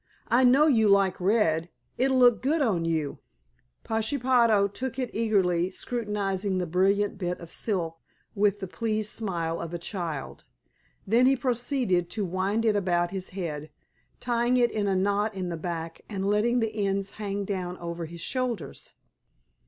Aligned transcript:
I 0.29 0.43
know 0.43 0.65
you 0.65 0.89
like 0.89 1.21
red. 1.21 1.69
It'll 1.95 2.17
look 2.17 2.41
good 2.41 2.59
on 2.59 2.85
you." 2.85 3.19
Pashepaho 3.83 4.67
took 4.69 4.97
it 4.97 5.11
eagerly, 5.13 5.69
scrutinizing 5.69 6.57
the 6.57 6.65
brilliant 6.65 7.19
bit 7.19 7.39
of 7.39 7.51
silk 7.51 7.99
with 8.33 8.61
the 8.61 8.67
pleased 8.67 9.11
smile 9.11 9.61
of 9.61 9.75
a 9.75 9.77
child. 9.77 10.43
Then 11.05 11.27
he 11.27 11.35
proceeded 11.35 12.09
to 12.09 12.25
wind 12.25 12.65
it 12.65 12.75
about 12.75 13.11
his 13.11 13.29
head, 13.37 13.69
tying 14.19 14.57
it 14.57 14.71
in 14.71 14.87
a 14.87 14.95
knot 14.95 15.35
in 15.35 15.49
the 15.49 15.55
back 15.55 16.01
and 16.09 16.25
letting 16.27 16.61
the 16.61 16.83
ends 16.83 17.11
hang 17.21 17.45
down 17.45 17.77
over 17.77 18.05
his 18.05 18.21
shoulders. 18.21 18.95